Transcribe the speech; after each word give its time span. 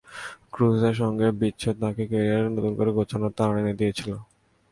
ক্রুজের 0.53 0.95
সঙ্গে 1.01 1.27
বিচ্ছেদ 1.39 1.75
তাঁকে 1.81 2.03
ক্যারিয়ার 2.11 2.53
নতুন 2.55 2.73
করে 2.79 2.91
গোছানোর 2.97 3.35
তাড়না 3.37 3.59
এনে 3.61 3.79
দিয়েছিল। 3.79 4.11